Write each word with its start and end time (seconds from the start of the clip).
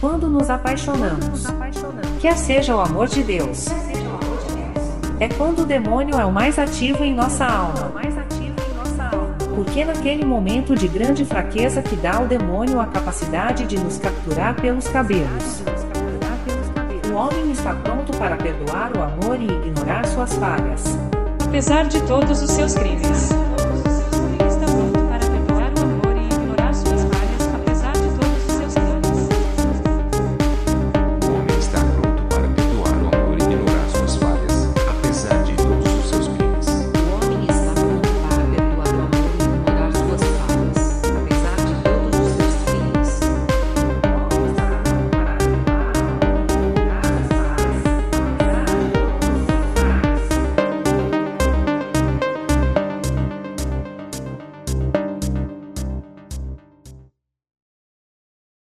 Quando 0.00 0.28
nos 0.28 0.50
apaixonamos, 0.50 1.44
quer 2.20 2.36
seja 2.36 2.76
o 2.76 2.80
amor 2.80 3.08
de 3.08 3.22
Deus, 3.22 3.66
é 5.20 5.28
quando 5.28 5.60
o 5.60 5.64
demônio 5.64 6.18
é 6.18 6.24
o 6.24 6.32
mais 6.32 6.58
ativo 6.58 7.04
em 7.04 7.14
nossa 7.14 7.44
alma. 7.44 7.92
Porque 9.54 9.84
naquele 9.84 10.24
momento 10.24 10.74
de 10.74 10.88
grande 10.88 11.24
fraqueza 11.24 11.80
que 11.80 11.94
dá 11.96 12.16
ao 12.16 12.26
demônio 12.26 12.80
a 12.80 12.86
capacidade 12.86 13.64
de 13.66 13.78
nos 13.78 13.98
capturar 13.98 14.54
pelos 14.60 14.88
cabelos. 14.88 15.62
O 17.12 17.16
homem 17.16 17.52
está 17.52 17.72
pronto 17.74 18.16
para 18.18 18.36
perdoar 18.36 18.90
o 18.96 19.02
amor 19.02 19.40
e 19.40 19.44
ignorar 19.44 20.04
suas 20.06 20.34
falhas. 20.34 20.98
Apesar 21.46 21.84
de 21.84 22.02
todos 22.02 22.42
os 22.42 22.50
seus 22.50 22.74
crimes. 22.74 23.43